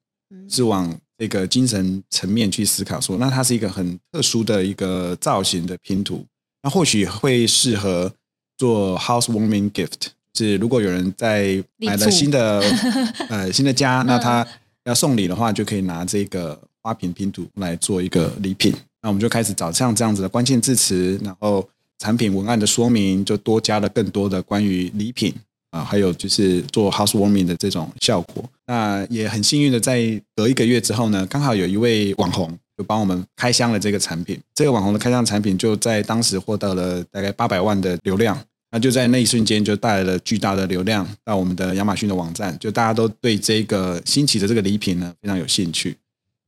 [0.48, 6.24] 是往这个精神层面去思考说，那它是一个很特殊的一个造型的拼图，
[6.62, 8.14] 那或许会适合
[8.60, 12.62] 做 housewarming gift，是如果有人在买了新的
[13.28, 14.48] 呃新的家，那他
[14.84, 18.72] 要送礼的话，就可以拿这个花瓶拼图来做一个礼品。
[19.02, 21.68] 那我们就开始找像这样子的关键字词，然后
[22.00, 25.32] 产品文案的说明就多加了更多的关于礼品
[25.70, 28.44] 啊，还有就是做 housewarming 的这种效果。
[28.66, 32.58] 那也很幸运的，在隔一个月之后呢，刚好有一位网红。
[32.80, 45.94] 就帮我们开箱了这个产品，这个网红的开箱产品就在当时获得了大概八百万的流量，那就在那一瞬间就带来了巨大的流量到我们的亚马逊的网站，就大家都对这个新奇的这个礼品呢非常有兴趣。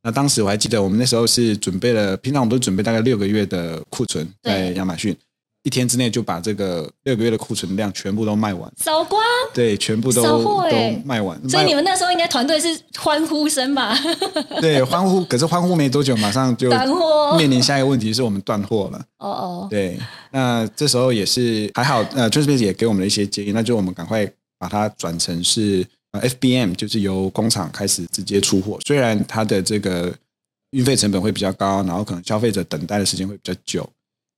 [0.04, 5.14] 那当时我还记得，我们那时候是准备了，平常我们都准备大概六个月的库存在亚马逊。
[5.64, 9.22] 一天之内就把这个六个月的库存量全部都卖完，扫光，
[9.54, 10.64] 对，全部都都
[11.06, 11.40] 卖完。
[11.48, 13.96] 所以你们那时候应该团队是欢呼声吧？
[14.60, 15.24] 对，欢呼。
[15.26, 16.70] 可是欢呼没多久，马上就
[17.38, 19.06] 面临下一个问题，是我们断货了。
[19.20, 20.00] 哦哦，对。
[20.32, 28.80] 那这时候也是还好，呃，TransPace 也给我们了一些建议，那就我们赶快把它转成是 FBM，就是由工厂开始直接出货。
[28.86, 30.12] 虽然它的这个
[30.72, 33.88] 运费成本会比较高，然后可能消费者等待的时间会比较久。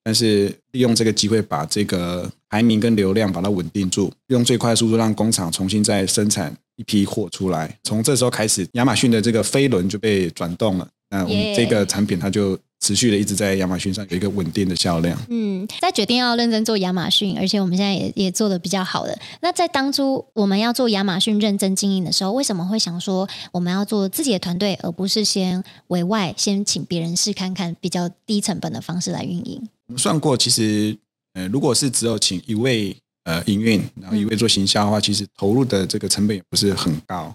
[0.04, 7.80] 但是利用这个机会，把这个排名跟流量把它稳定住，用最快速度让工厂重新再生产一批货出来。
[7.84, 10.88] 从这时候开始，亚马逊的这个飞轮就被转动了。
[11.10, 15.17] 那我们这个产品它就持续的一直在亚马逊上有一个稳定的销量。
[15.30, 19.17] 嗯，在决定要认真做亚马逊，而且我们现在也也做的比较好的。
[19.39, 29.62] 那在当初我们要做亚马逊认真经营的时候，为什么会想说我们要做自己的团队，而不是先委外先请别人试看看比较低成本的方式来运营？
[29.88, 30.98] 我们算过，其实，
[31.36, 32.93] 呃，如果是只有请一位
[33.24, 37.34] 呃营运，然后一位做行销的话，其实投入的这个成本也不是很高。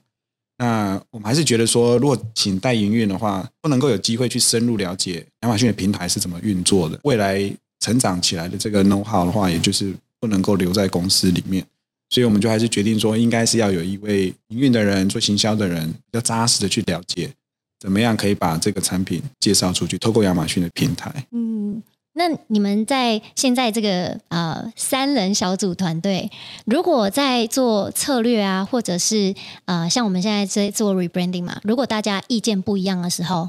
[0.59, 11.65] 那我们还是觉得说，如果请代营运的话，不能够有机会去深入了解亚马逊的平台是怎么运作的，未来成长起来的这个 know how 的话，也就是不能够留在公司里面。
[12.11, 17.31] 所以我们就还是决定说，应该是要有一位营运的人，做行销的人，要扎实的去了解，
[17.79, 21.27] 怎么样可以把这个产品介绍出去，透过亚马逊的平台。
[21.33, 21.83] 嗯。
[22.19, 26.29] 那你们在现在这个呃三人小组团队，
[26.65, 29.33] 如果在做策略啊，或者是
[29.67, 33.49] 呃像我们现在在做 rebranding 嘛，如果大家意见不一样的时候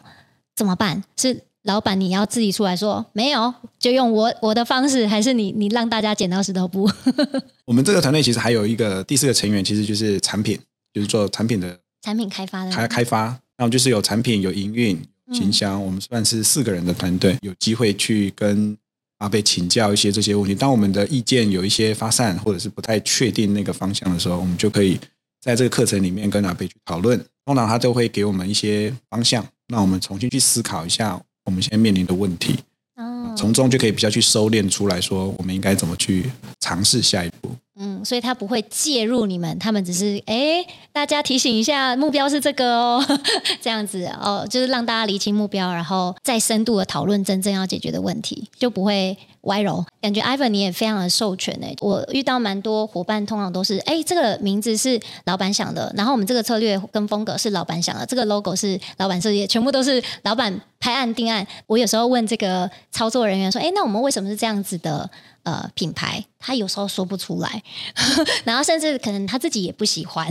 [0.55, 1.03] 怎么办？
[1.17, 6.87] 是老板你要自己出来说没有，就用我我的方式，还是你你让大家剪刀石头布？
[7.65, 10.57] 我们这个团队其实还有一个第四个成员，其实就是产品，
[10.93, 13.25] 就是做产品的产品开发的开开发，
[13.57, 15.01] 然后就是有产品有营运。
[15.31, 18.77] 行销，我们算是四个人的团队，有机会去跟
[19.19, 20.55] 阿贝请教一些这些问题。
[20.55, 24.99] 当我们的意见有一些发散，或者是不太确定那个方向的时候，我们就可以
[25.41, 27.19] 在这个课程里面跟阿贝去讨论。
[27.45, 32.55] 通常他都会给我们一些方向，让我们重新去思考一下我们现在面临的问题。
[32.95, 37.55] 哦，从中就可以比较去收敛出来说，我们应该怎么去尝试下一步。
[37.81, 43.05] 嗯，所以他不会介入你们，他们只是哎，大家提醒一下，目标是这个哦，
[43.61, 49.85] 这样子哦，就是让大家厘清目标，然后再深度的讨论真正要解决的问题，就不会歪楼。
[50.01, 61.47] 感觉 Ivan 你也非常的授权哎，我遇到蛮多伙伴，通常都是哎，这个名字是老板想的，然后我们这个策略跟风格是老板想的，这个 logo 是老板设计，全部都是老板拍案定案。
[61.65, 65.09] 我有时候问这个操作人员说，哎，那我们为什么是这样子的？
[65.43, 67.63] 呃，品牌他有时候说不出来，
[68.43, 70.27] 然后甚至可能他自己也不喜欢。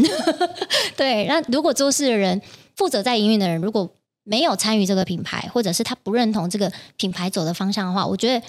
[0.97, 2.41] 对，那如果做事的人
[2.77, 3.91] 负责在营运的人，如果
[4.25, 8.47] 没有参与这个品牌，或者是他不认同这个品牌走的方向的话，我觉得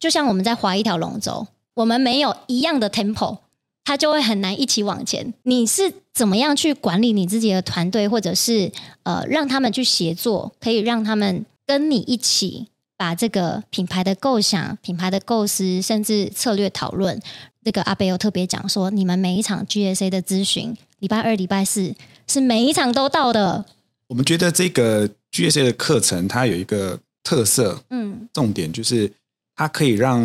[0.00, 3.38] 就像我们在划一条龙舟，我们没有一样的 tempo，
[3.84, 5.34] 他就会很难一起往前。
[5.42, 12.68] 你是怎么样去管理你自己的团队，或者是呃让他们去协作，可以让他们跟你一起？
[13.02, 17.20] 把这个品牌的构想、品牌的构思，甚至策略讨论，
[17.64, 21.92] 这个阿贝又特别讲说，你们每一场 GSA 的咨询，礼拜二、礼拜四
[22.28, 23.66] 是每一场都到的。
[24.06, 29.12] 我们觉得这个 GSA 的课程它有一个特色，嗯，重点就是
[29.56, 30.20] 它可以让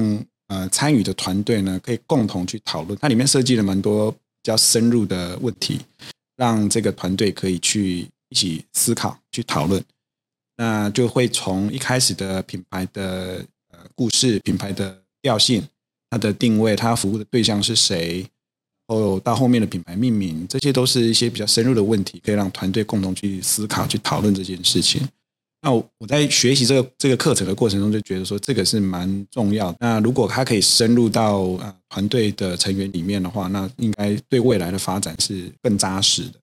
[0.49, 5.81] 呃参与的团队呢可以共同去讨论，它里面设计了蛮多比较深入的问题，
[6.35, 9.83] 让这个团队可以去一起思考、去讨论。
[10.57, 15.63] 那就会从一开始的品牌的呃故事、品牌的调性、
[16.09, 18.25] 它的定位、它服务的对象是谁，
[18.87, 25.07] 哦到后面的品牌命名，这些都是一些比较深入的问题，可以让团队共同去思考、去讨论这件事情。
[25.61, 29.75] 那我我在学习这个这个课程的过程中，就觉得说这个是蛮重要。
[29.79, 36.39] 那如果它可以深入到啊团队的成员里面的话，那应该对未来的发展是更扎实的。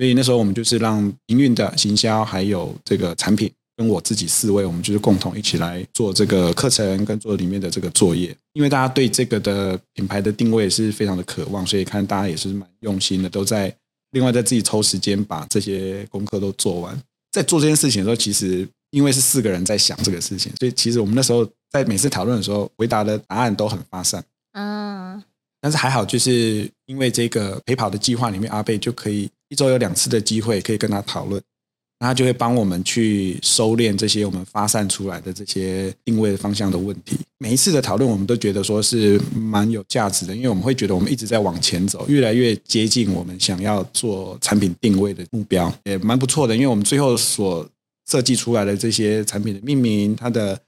[0.00, 8.34] 所以那时候我们就是让营运的行销还有这个产品跟我自己四位，我们就是共同一起来做这个课程跟做里面的这个作业。
[8.54, 13.70] 因为大家对这个的品牌的定位是非常的渴望，所以看大家也是蛮用心的，都在
[14.12, 16.98] 另外在自己抽时间把这些功课都做完。
[17.30, 24.24] 在做这件事情的时候，其实因为是四个人在想这个事情，所以其实我们那时候在每次讨论的时候，回答的答案都很发散。
[24.54, 25.22] 嗯，
[25.60, 31.40] 但是还好，就是因为这个陪跑的计划里面，阿贝就可以一周有两次的机会可以跟他讨论。
[32.02, 37.14] 那他就会帮我们去收敛这些我们发散出来的这些定位方向的问题。
[37.36, 46.54] 每一次的讨论，我们都觉得说是蛮有价值的，因为我们会觉得我们一直在往前走，越来越接近我们想要做产品定位的目标，也蛮不错的。
[46.54, 47.68] 因为我们最后所
[48.10, 50.58] 设计出来的这些产品的命名、它的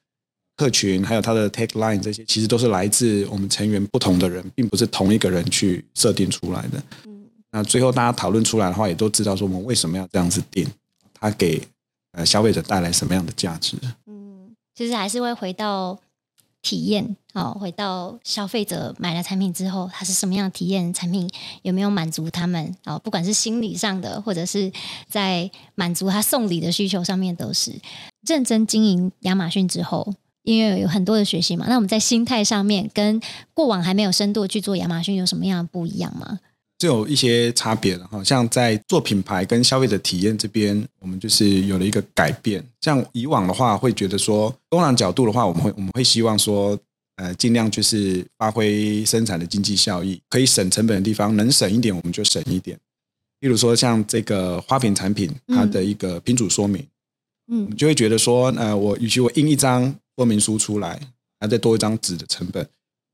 [0.59, 6.83] 客群，还有它的 tagline 这些，其实都是来自我们成员不同的人，并不是同一个人去设定出来的。
[7.53, 10.67] 那最后大家讨论出来的话，也都知道说我们为什么要这样子定。
[11.15, 11.62] 它给
[12.12, 13.77] 呃消费者带来什么样的价值？
[14.07, 15.97] 嗯，其实还是会回到
[16.62, 20.93] 体验哦，回到消费者买了产品之后，它是什么样的体验？
[20.93, 21.31] 产品
[21.62, 22.75] 有没有满足他们？
[22.87, 24.73] 哦，不管是心理上的，或者是
[25.07, 27.73] 在满足他送礼的需求上面，都是
[28.27, 31.67] 认真经营亚马逊之后，因为有很多的学习嘛。
[31.69, 33.21] 那我们在心态上面跟
[33.55, 36.41] 过往还没有深度去做亚马逊有什么样的不一样吗？
[36.83, 42.61] 是有一些差别的哈，像在做品牌跟消费者体验这边，我们就是有了一个改变。
[42.81, 46.77] 像以往的话，会觉得说，工厂角度的话，我们会我们会希望说，
[47.14, 52.77] 呃，尽量就是发挥生产的经济效益，可以省成本的地方，能省一点我们就省一点。
[53.38, 56.85] 例如说，像这个花瓶产品，它的一个品组说明，
[57.47, 61.01] 嗯，我们就会觉得说，呃，我与其我印一张说明书出来，
[61.38, 62.68] 还再多一张纸的成本。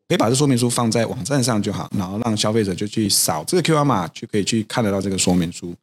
[0.09, 5.75] 可以把这说明书放在网站上就好，然后让消费者就去扫这个 QR 码，就可以去看得到这个说明书。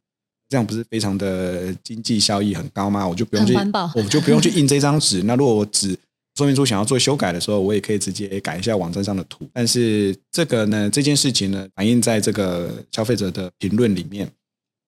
[0.48, 3.06] 这样不是非常的经济效益很高吗？
[3.06, 3.54] 我就不用去，
[3.94, 5.22] 我就不用去印这张纸。
[5.26, 5.96] 那如果我纸
[6.36, 9.48] 说明书想要做修改的时候，我也可以直接改一下网站上的图。
[9.52, 14.28] 但是这个呢，这件事情呢，反映在这个消费者的评论里面，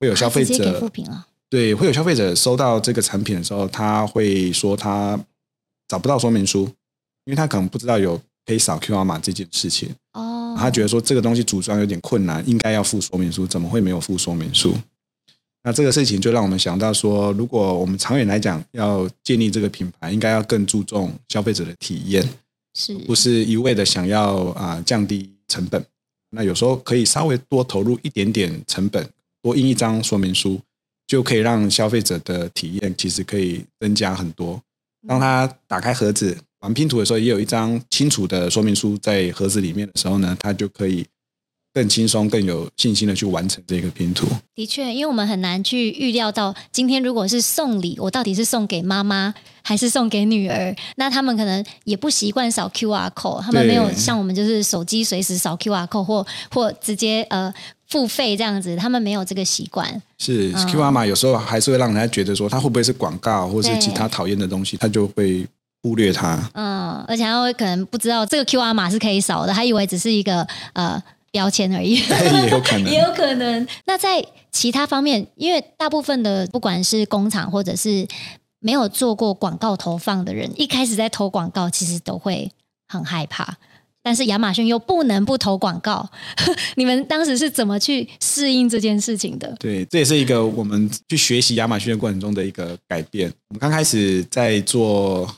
[0.01, 0.81] 会有消费者
[1.49, 5.19] 对，会有消费者收到这个产品的时候，他会说他
[5.89, 6.65] 找不到说明书，
[7.25, 8.21] 因为他可能不知道有。
[8.49, 14.75] 可以扫 QR 码这件事情哦，他觉得说这个东西组装有点困难，应该要附说明书，怎么会没有附说明书？
[15.63, 22.27] 那这个事情就让我们想到说，如果我们长远来讲要建立这个品牌，应该要更注重消费者的体验，
[22.75, 25.85] 是不是一味的想要啊降低成本？
[26.31, 29.07] 那有时候可以稍微多投入一点点成本，
[29.43, 30.59] 多印一张说明书，
[31.07, 34.59] 就可以让消费者的体验其实可以增加很多。
[35.07, 36.35] 当他打开盒子。
[36.61, 41.07] 玩拼图的时候，也有一张清楚的说明书在盒子里面的时候呢，他就可以
[41.73, 44.27] 更轻松、更有信心的去完成这个拼图。
[44.57, 50.75] 的确，因为我们很难去预料到，今天如果是送礼，我到底是送给妈妈还是送给女儿？
[50.97, 57.55] 那他们可能也不习惯扫 QR code，他们没有像我们就是手机随时扫 QR code 或或直接呃
[57.87, 60.03] 付费这样子，他们没有这个习惯。
[60.19, 65.47] 是 QR 码有时候还是会让人家觉得说，他会不会是广告，或者是其他讨厌的东西，他就会。
[65.83, 71.95] 忽略它，嗯，而且他会可能不知道这个 QR 码是可以扫的，他以为只是一个呃标签而已，
[72.43, 73.67] 也有可能，也有可能。
[73.85, 78.07] 那在其他方面，因为大部分的不管是工厂或者是
[78.59, 82.51] 没有做过广告投放的人，一开始在投广告，其实都会
[82.89, 83.57] 很害怕。
[84.03, 86.09] 但是亚马逊又不能不投广告，
[86.77, 89.55] 你们当时是怎么去适应这件事情的？
[89.61, 93.31] 对，这也是一个我们去学习亚马逊的过程中的一个改变。
[93.51, 95.29] 我们刚开始在做。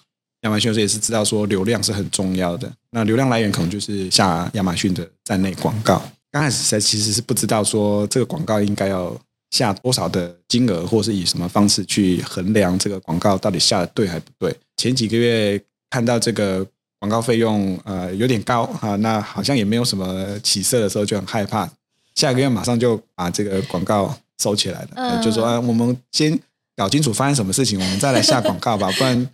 [0.43, 6.03] 亚马逊也是知道说流量是很重要的，那流量来源可能就是下亚马逊的站内广告。
[6.33, 9.15] 刚开始才其实是不知道说这个广告应该要
[9.51, 14.57] 下多少的金额，或是以什么方式去衡量这个广告到底下的对还不对。
[14.77, 16.67] 前几个月看到这个
[16.99, 21.69] 广告费用呃有点高啊，那好像也没有什么起色的时候就很害怕。
[22.15, 26.39] 下个月马上就把这个广告收起来了，呃、就说、啊、我们先
[26.77, 29.29] 搞清楚发生什么事情，我们再来下广告吧，不然。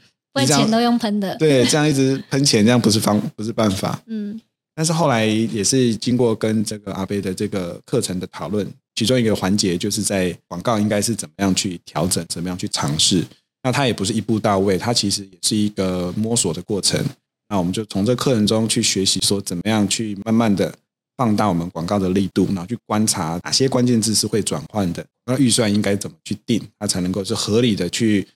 [0.44, 4.03] 钱都用喷的，对，这样一直喷钱，这样不是方，不是办法。
[4.07, 4.38] 嗯，
[4.75, 13.24] 但是后来也是经过跟这个阿贝的这个课程的讨论，其中一个环节就是在广告应该是怎么样去调整，怎么样去尝试。
[13.62, 17.03] 那它也不是一步到位，它其实也是一个摸索的过程。
[17.49, 20.72] 那我们就从这课程中去学习，说怎么样去慢慢的
[21.16, 28.26] 放大我们广告的力度，然后去观察哪些关键字是会转换的，那预算应该怎么去定，它才能够是合理的去。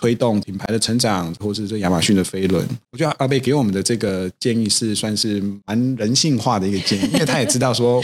[0.00, 8.02] 推动品牌的成长，或是这亚马逊的飞轮，我觉得阿贝给我们的这个建议是算是蛮人性化的一个建议，因为他也知道说，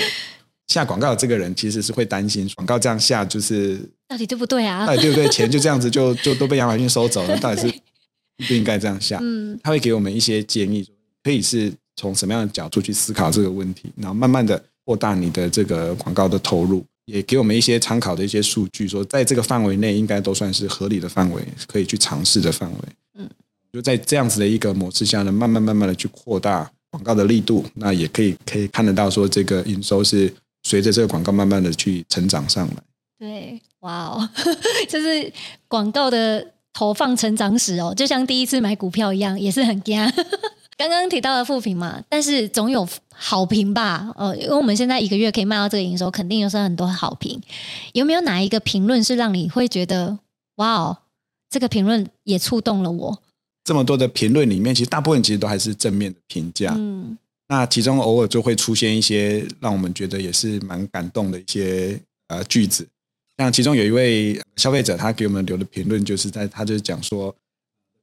[0.66, 4.86] 下广告的这个人其实是会担心广告这样下就是到底对不对啊？
[4.86, 5.26] 到底对不对？
[5.28, 7.74] 钱就这样子就就都被亚马逊收走了，到底是
[8.46, 9.18] 不应该这样下？
[9.22, 10.86] 嗯，他会给我们一些建议，
[11.24, 22.78] 可以是从什么样的角度去思考这个问题，然后慢慢的扩大你的这个广告的投入，也给我们一些参考的一些数据，说在这个范围内应该都算是合理的范围，可以去尝试的范围。
[23.18, 23.30] 嗯，
[23.72, 30.32] 就在这样子的一个模式下呢，慢慢慢慢的去扩大广告的力度，那也可以可以看得到说这个营收是。
[30.62, 32.74] 随着这个广告慢慢的去成长上来，
[33.20, 34.28] 对，哇哦，
[34.90, 35.32] 这是
[35.68, 39.96] 广告的投放成长史哦，就像第一次买股票一样，也是很惊。
[40.76, 44.12] 刚刚提到了负评嘛，但是总有好评吧？
[44.16, 47.40] 呃，因为我们现在一个月可以卖到这个营收，肯定有是很多好评。
[47.92, 50.18] 有没有哪一个评论是让你会觉得，
[50.56, 50.98] 哇哦，
[51.48, 53.22] 这个评论也触动了我？
[53.64, 56.74] 这么多的评论里面，其实大部分其实都还是正面的评价。
[56.76, 57.16] 嗯。
[57.48, 61.96] 那其中偶尔就会出现一些让我们觉得也是蛮感动的一些
[62.26, 62.84] 呃句子，
[63.38, 67.32] 像其中有一位消费者他给我们留的评论，就是在他就是讲说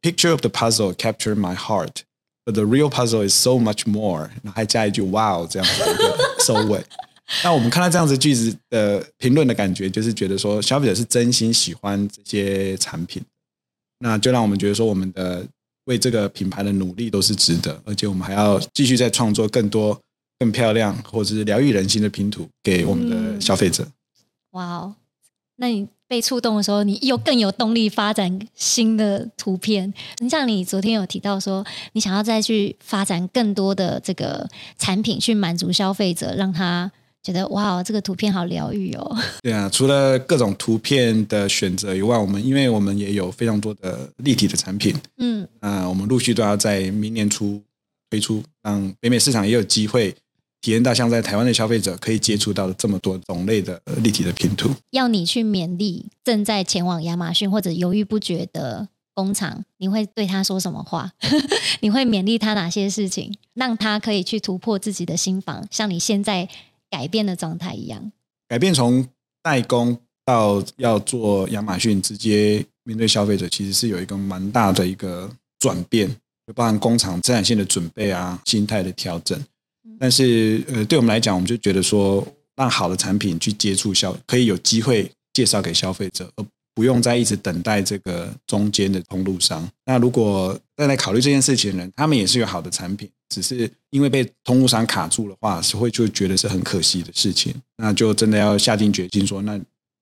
[0.02, 1.92] ，Picture of the puzzle captured my heart,
[2.46, 4.30] but the real puzzle is so much more。
[4.44, 6.84] 然后还加一句 Wow 这样子的一个收尾。
[7.44, 13.24] 那我们看到这样子句子的评论的感觉，就是觉得说消费者是真心喜欢这些产品，
[14.00, 15.46] 那就让我们觉得说我们的。
[15.86, 20.00] 为这个品牌的努力都是值得，而且我们还要继续再创作更多、
[20.40, 23.84] 更漂亮或者是疗愈人心的拼图给我们的消费者。
[23.84, 23.92] 嗯、
[24.52, 24.96] 哇哦！
[25.58, 29.94] 那你被触动的时候，你又更有动力发展新的图片。
[30.20, 34.48] 你像你昨天有提到说，你想要再去发展更多的这个
[34.78, 36.92] 产品，去满足消费者，让他。
[37.26, 39.18] 觉得哇，这个图片好疗愈哦！
[39.42, 47.62] 对啊，除了各种图片的选择以外，我们因为我们也有非常多的立体的产品，嗯，啊，我们陆续都要在明年初
[48.10, 50.14] 推出，让北美市场也有机会
[50.64, 54.74] 体验到像在台湾的消费者可以接触到的这么多种类的立体的拼图。
[54.90, 61.12] 要你去勉励正在前往亚马逊或者犹豫不决的工厂，你会对他说什么话？
[61.82, 65.68] 你会勉励他哪些事情，让他可以去突破自己的心房？
[65.70, 66.50] 像你现在。
[66.94, 68.12] 改变的状态一样，
[68.48, 69.04] 改变从
[69.42, 76.08] 代工到要做亚马逊直接面对消费者，其实是有一个蛮大的一个转变，
[76.46, 79.44] 就包含工厂生产线的准备啊、心态的调整。
[80.00, 82.26] 但是呃，对我们来讲，我们就觉得说，
[82.56, 89.68] 让好的产品去接触消，可以有机会介绍给消费者，而不用再一直等待这个中间的通路商。
[89.86, 93.10] 那如果再来考虑这件事情的人，他们也是有好的产品。
[93.30, 97.52] 只是因为被通路商卡住的话，是会就觉得是很可惜的事情。
[97.78, 99.60] 那就真的要下定决心说，那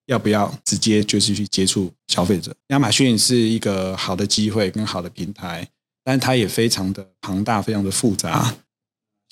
[0.08, 2.54] 要不要直接就是去接触消费者？
[2.68, 5.66] 亚马逊是一个好的机会跟好的平台，
[6.04, 8.54] 但它也非常的庞大，非常的复杂。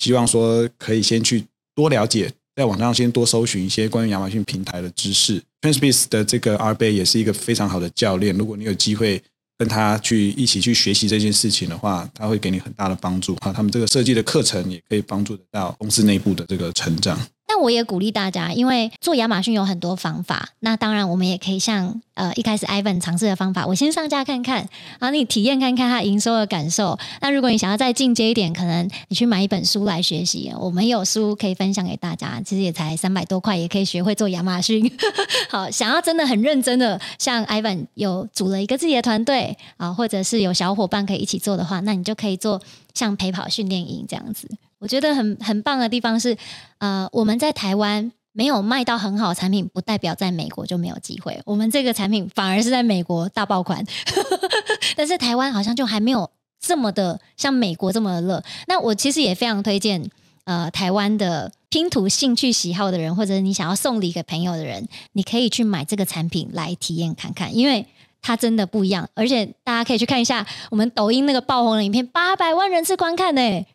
[0.00, 1.44] 希望说可以先去
[1.76, 5.40] 多了解，在网上先多搜寻一些关于亚马逊平台的知识。
[5.60, 8.36] Transpace 的这个 R 贝也是一个非常好的教练。
[8.36, 9.22] 如果你有机会。
[9.60, 13.52] 跟他去一起去学习这件事情的话，他会给你很大的帮助啊。
[13.52, 17.20] 他们这个设计的课程也可以帮助得到公司内部的这个成长。
[17.52, 20.50] 但我也鼓励大家，因为做亚马逊有很多方法。
[20.60, 24.58] 那当然，我们也可以像呃一开始 Ivan 尝试的方法，我先上架看看，
[25.00, 26.96] 然后你体验看看它营收的感受。
[27.20, 30.52] 那如果你想要再进阶一点，可能你去买一本书来学习。
[30.60, 34.88] 我们有书可以分享给大家，其实也才三百多块，也可以学会做亚马逊。
[35.50, 42.62] 好，想要真的很认真的，像 Ivan 有组了一个自己的团队啊，或者是有小伙伴可以一起做的话，那你就可以做
[42.94, 44.48] 像陪跑训练营这样子。
[44.80, 46.36] 我觉得很很棒的地方是，
[46.78, 51.40] 呃，我们在台湾没有卖到很好的产品，不代表在美国就没有机会。
[51.44, 53.84] 我们这个产品反而是在美国大爆款，
[54.96, 58.42] 但是台湾好像就还没有这么的像美国这么的热。
[58.68, 60.10] 那我其实也非常推荐，
[60.44, 67.84] 呃，台湾的拼图兴趣喜好的人，或者你想要送礼给朋友的人，你可以去买这个产品来体验看看，因为
[68.22, 69.06] 它真的不一样。
[69.12, 73.66] 而且大家可以去看一下我们抖音那个爆红的影片，八百万人次观看呢。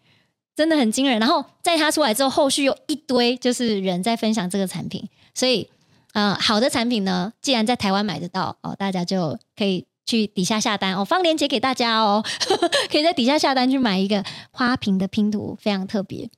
[0.56, 5.70] 真的很惊人，然后在它出来之后，后续有一堆就是人在分享这个产品，所以
[6.14, 10.96] 呃，好的产品呢，既然在台湾买得到哦，大家就可以去底下下单。
[10.96, 12.24] 哦，放链接给大家哦，
[12.90, 16.30] 可以在底下下单去买一个花瓶的拼图，非常特别。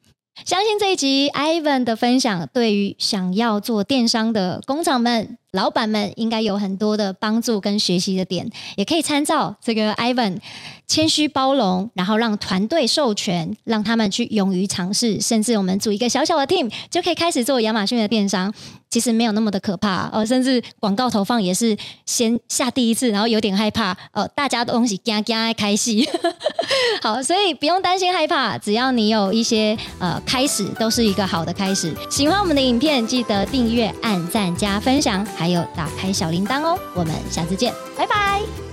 [0.45, 10.37] 相信这一集 Ivan 的分享，对于想要做电商的工厂们老板们应该有很多的帮助跟学习的点，也可以参照这个 Ivan
[10.85, 18.53] 谦虚包容，然后让团队授权，让他们去勇于尝试，甚至我们组一个小小的 team 就可以开始做亚马逊的电商。
[18.89, 26.07] 其实没有那么的可怕，呃，甚至广告投放也是先下第一次，然后有点害怕，呃，大家东西惊惊爱开戏，
[27.01, 31.93] 好，所以不用担心害怕，只要你有一些呃开始，都是一个好的开始。
[32.09, 36.77] 喜欢我们的影片，记得订阅、按赞、加分享，还有打开小铃铛哦。
[36.93, 38.66] 我们下次见，拜拜。